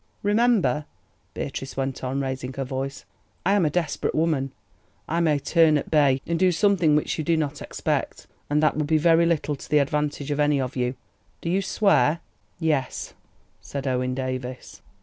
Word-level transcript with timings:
"Remember," 0.23 0.85
Beatrice 1.35 1.77
went 1.77 2.03
on, 2.03 2.21
raising 2.21 2.53
her 2.53 2.63
voice, 2.63 3.05
"I 3.45 3.53
am 3.53 3.67
a 3.67 3.69
desperate 3.69 4.15
woman. 4.15 4.51
I 5.07 5.19
may 5.19 5.37
turn 5.37 5.77
at 5.77 5.91
bay, 5.91 6.19
and 6.25 6.39
do 6.39 6.51
something 6.51 6.95
which 6.95 7.19
you 7.19 7.23
do 7.23 7.37
not 7.37 7.61
expect, 7.61 8.25
and 8.49 8.63
that 8.63 8.75
will 8.75 8.85
be 8.85 8.97
very 8.97 9.27
little 9.27 9.55
to 9.55 9.69
the 9.69 9.77
advantage 9.77 10.31
of 10.31 10.39
any 10.39 10.59
of 10.59 10.75
you. 10.75 10.95
Do 11.41 11.51
you 11.51 11.61
swear?" 11.61 12.21
"Yes," 12.59 13.13
said 13.61 13.85
Owen 13.85 14.15
Davies. 14.15 14.81